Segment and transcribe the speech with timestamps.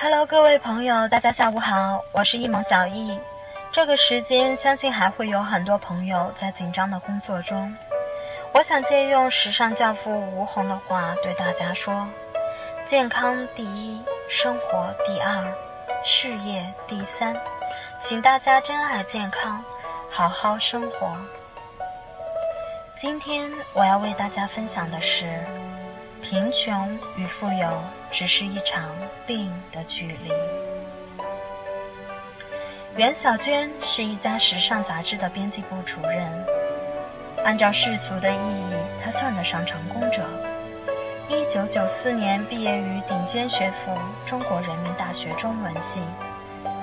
[0.00, 3.18] Hello，各位朋友，大家下午好，我是一萌小易。
[3.72, 7.76] 这个时间，相信还会有很多朋友在紧张的工作中。
[8.52, 12.06] 我想借用时尚教父吴红的话对大家说：
[12.86, 15.44] 健康第一，生活第二，
[16.04, 17.34] 事业第三。
[18.00, 19.64] 请大家珍爱健康，
[20.12, 21.10] 好好生活。
[22.96, 25.44] 今天我要为大家分享的是。
[26.30, 27.82] 贫穷与富有
[28.12, 28.90] 只是一场
[29.26, 30.30] 病的距离。
[32.98, 36.44] 袁小娟是一家时尚杂志的编辑部主任，
[37.46, 40.22] 按照世俗的意义，她算得上成功者。
[41.30, 46.02] 一九九四年毕业于顶尖学府中国人民大学中文系，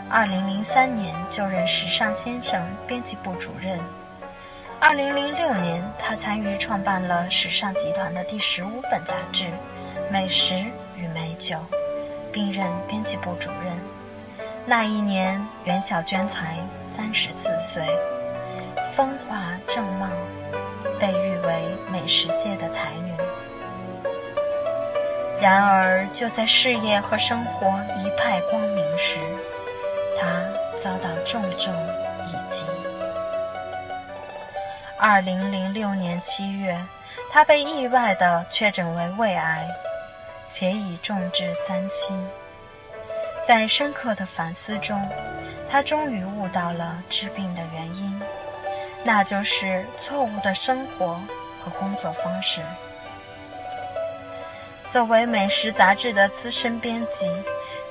[0.09, 3.79] 二零零三年就任《时尚先生》编辑部主任。
[4.79, 9.43] 二零零六年，他参与创办了时尚集团的第十五本杂志
[10.11, 10.55] 《美食
[10.95, 11.55] 与美酒》，
[12.31, 13.73] 并任编辑部主任。
[14.65, 16.57] 那一年，袁小娟才
[16.95, 17.83] 三十四岁，
[18.95, 20.07] 风华正茂，
[20.99, 21.53] 被誉为
[21.91, 23.13] 美食界的才女。
[25.41, 27.67] 然而，就在事业和生活
[28.03, 29.17] 一派光明时，
[30.19, 30.41] 她
[30.83, 31.73] 遭到重重
[35.07, 36.75] 二零零六年七月，
[37.31, 39.69] 他被意外地确诊为胃癌，
[40.51, 42.11] 且已重至三期。
[43.47, 44.99] 在深刻的反思中，
[45.69, 48.19] 他终于悟到了治病的原因，
[49.03, 51.21] 那就是错误的生活
[51.63, 52.59] 和工作方式。
[54.91, 57.29] 作为美食杂志的资深编辑，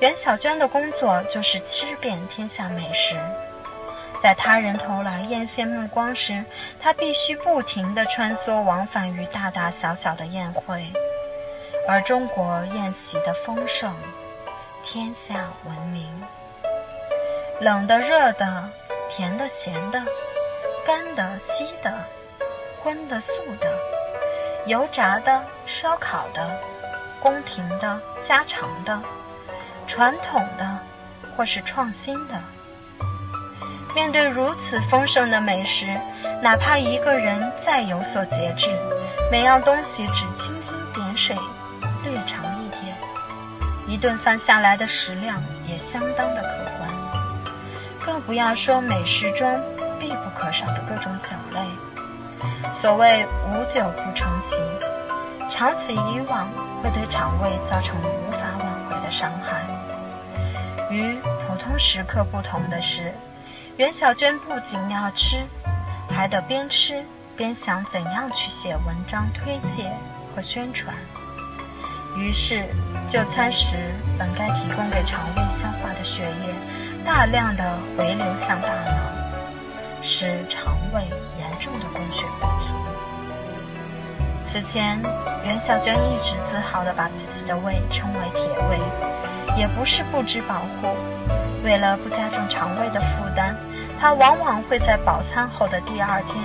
[0.01, 3.15] 袁小娟的工作就是吃遍天下美食。
[4.25, 6.43] 在他人投来艳羡目光时，
[6.81, 10.91] 他必须不停地穿梭往返于大大小小的宴会，
[11.87, 13.93] 而中国宴席的丰盛，
[14.83, 16.09] 天下闻名。
[17.59, 18.67] 冷的、热的，
[19.11, 20.01] 甜的、咸的，
[20.87, 21.93] 干的、稀的，
[22.81, 23.71] 荤的、素的，
[24.65, 26.49] 油炸的、烧烤的，
[27.21, 28.99] 宫廷的、家常的，
[29.85, 30.79] 传统的，
[31.37, 32.33] 或是创新的。
[33.95, 35.87] 面对如此丰盛的美食，
[36.43, 38.67] 哪怕一个人再有所节制，
[39.31, 41.33] 每样东西只蜻蜓点水，
[42.03, 42.97] 略尝一点，
[43.87, 46.89] 一顿饭下来的食量也相当的可观。
[48.05, 49.59] 更不要说美食中
[49.97, 51.61] 必不可少的各种酒类。
[52.81, 54.57] 所谓无酒不成席，
[55.49, 56.49] 长此以往
[56.83, 59.65] 会对肠胃造成无法挽回的伤害。
[60.91, 61.15] 与
[61.47, 63.13] 普通食客不同的是。
[63.77, 65.45] 袁小娟不仅要吃，
[66.09, 67.03] 还得边吃
[67.35, 69.91] 边想怎样去写文章推介
[70.33, 70.95] 和宣传。
[72.15, 72.63] 于是，
[73.09, 73.65] 就餐时
[74.17, 76.55] 本该提供给肠胃消化的血液，
[77.03, 78.95] 大量的回流向大脑，
[80.01, 81.01] 使肠胃
[81.37, 82.71] 严重的供血不足。
[84.53, 84.97] 此前，
[85.43, 88.79] 袁小娟一直自豪地把自己的胃称为“铁胃”，
[89.59, 90.95] 也不是不知保护。
[91.65, 93.55] 为了不加重肠胃的负担，
[93.99, 96.37] 他往往会在饱餐后的第二天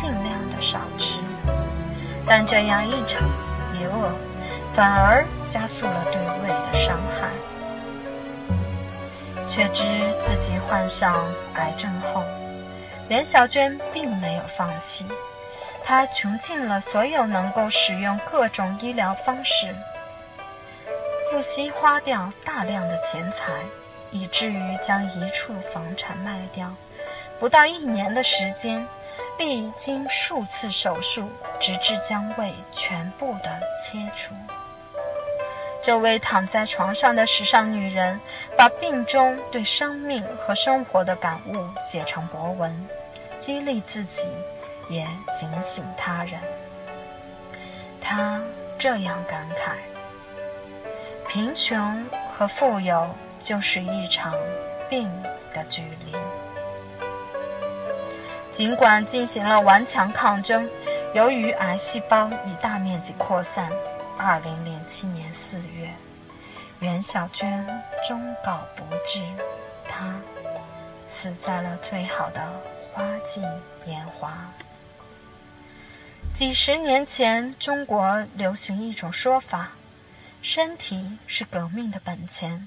[0.00, 1.18] 尽量的少吃。
[2.24, 3.28] 但这样一场
[3.74, 4.12] 一饿，
[4.76, 7.28] 反而加速了对胃的伤害。
[9.50, 9.82] 却知
[10.24, 12.22] 自己患上癌症后，
[13.08, 15.04] 连小娟并没有放弃，
[15.84, 19.74] 她穷尽了所有能够使用各种医疗方式，
[21.32, 23.52] 不惜花掉大量的钱财。
[24.10, 26.72] 以至于将一处房产卖掉，
[27.38, 28.86] 不到一年的时间，
[29.38, 31.30] 历经数次手术，
[31.60, 34.34] 直至将胃全部的切除。
[35.82, 38.20] 这位躺在床上的时尚女人，
[38.56, 41.54] 把病中对生命和生活的感悟
[41.90, 42.88] 写成博文，
[43.40, 44.22] 激励自己，
[44.90, 45.06] 也
[45.38, 46.40] 警醒他人。
[48.02, 48.40] 她
[48.78, 49.72] 这样感慨：
[51.28, 52.04] 贫穷
[52.36, 53.08] 和富有。
[53.42, 54.34] 就是一场
[54.88, 55.10] 病
[55.54, 56.16] 的距离。
[58.52, 60.68] 尽管进行了顽强抗争，
[61.14, 63.70] 由于癌细胞已大面积扩散，
[64.16, 65.88] 二零零七年四月，
[66.80, 67.64] 袁小娟
[68.08, 69.20] 终告不治，
[69.88, 70.12] 她
[71.14, 72.40] 死在了最好的
[72.92, 73.40] 花季
[73.84, 74.36] 年华。
[76.34, 79.70] 几十年前，中国流行一种说法：
[80.42, 82.66] 身体是革命的本钱。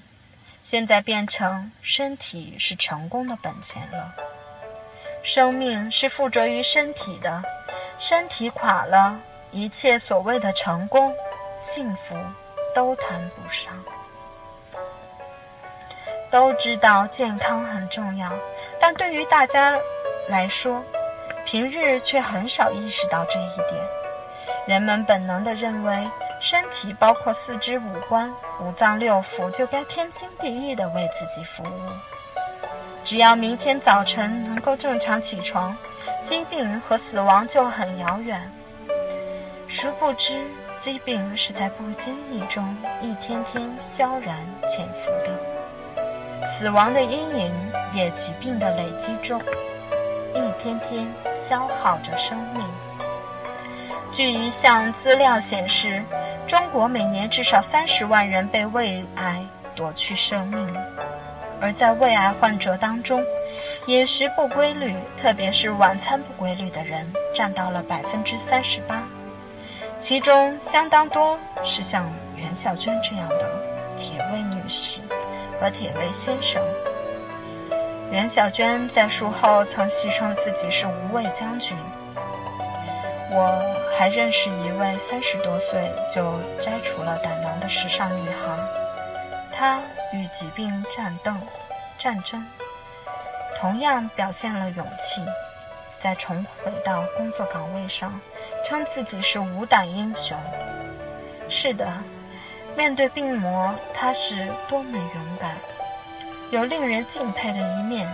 [0.64, 4.14] 现在变成身体是成功的本钱了。
[5.22, 7.42] 生命是附着于身体的，
[7.98, 9.20] 身体垮了，
[9.50, 11.14] 一切所谓的成功、
[11.60, 12.16] 幸福
[12.74, 13.72] 都谈不上。
[16.30, 18.32] 都知道健康很重要，
[18.80, 19.78] 但对于大家
[20.28, 20.82] 来说，
[21.44, 23.84] 平日却很少意识到这一点。
[24.66, 26.08] 人们本能地认为，
[26.52, 31.88] 身体包括四肢五官、五脏六腑，就该天经地义地为自己服务。
[33.06, 35.74] 只要明天早晨能够正常起床，
[36.28, 38.52] 疾病和死亡就很遥远。
[39.66, 40.44] 殊不知，
[40.78, 44.36] 疾病是在不经意中一天天悄然
[44.68, 47.50] 潜伏的，死亡的阴影
[47.94, 49.40] 也疾病的累积中
[50.34, 51.10] 一天天
[51.48, 52.62] 消耗着生命。
[54.14, 56.02] 据一项资料显示，
[56.52, 59.42] 中国每年至少三十万人被胃癌
[59.74, 60.76] 夺去生命。
[61.62, 63.24] 而在胃癌患者当中，
[63.86, 69.02] 饮食不规律，特别是晚餐不规律的人，占到了百分之三十八，
[69.98, 72.06] 其中相当多是像
[72.36, 73.50] 袁小娟这样的
[73.98, 75.00] 铁胃女士
[75.58, 76.62] 和铁胃先生。
[78.10, 81.74] 袁小娟在术后曾戏称自己是无畏将军。
[83.30, 83.58] 我
[84.02, 88.58] 还认识一位三十多岁就摘除了胆囊的时尚女孩。
[89.56, 89.78] 她
[90.12, 91.30] 与疾病战斗、
[92.00, 92.44] 战争，
[93.60, 95.22] 同样表现了勇气，
[96.02, 98.20] 在重回到工作岗位上，
[98.68, 100.36] 称自己是无胆英雄。
[101.48, 101.86] 是的，
[102.76, 105.54] 面对病魔，她是多么勇敢，
[106.50, 108.12] 有令人敬佩的一面。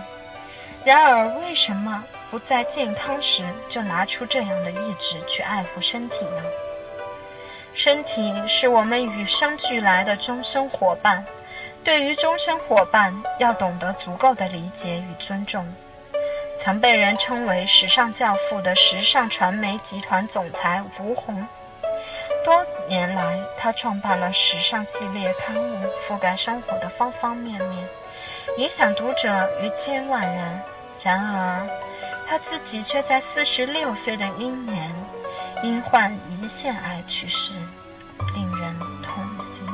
[0.85, 6.43] 然而，为什么不在健康时就拿出这样的意志去爱护身体呢？
[7.73, 11.25] 身体是我们与生俱来的终生伙伴。
[11.83, 15.65] 对于终身伙伴，要懂得足够的理解与尊重。
[16.61, 21.47] 曾被人称为“时尚教父”的时尚传媒集团总裁吴红，
[22.43, 27.87] 多年来他创办了时尚系列刊物，覆盖生活的方方面面，
[28.57, 30.61] 影响读者逾千万人。
[31.01, 31.65] 然而，
[32.29, 34.93] 他自己却在四十六岁的英年，
[35.63, 37.53] 因患胰腺癌去世。
[38.35, 39.65] 令人痛心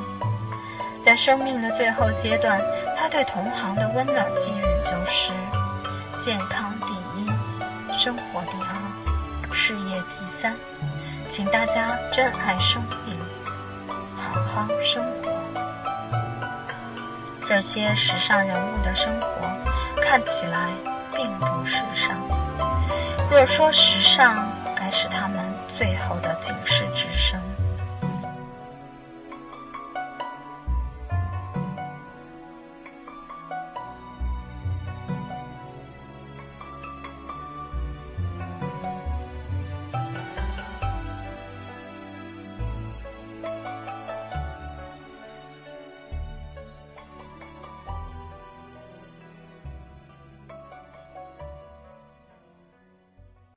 [1.04, 2.62] 在生命的最后阶段，
[2.96, 5.32] 他对同行的温暖寄语就是：
[6.24, 7.28] 健康第一，
[8.00, 10.56] 生活第二，事业第三。
[11.32, 13.20] 请大家珍爱生命，
[14.16, 15.34] 好好生活。
[17.50, 19.42] 这些时尚人物的生活
[20.02, 20.70] 看起来
[21.16, 22.35] 并不时尚。
[23.36, 25.44] 若说时尚，该是他们
[25.78, 26.88] 最后的警示。